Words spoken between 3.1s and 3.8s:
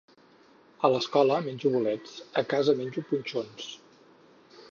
punxons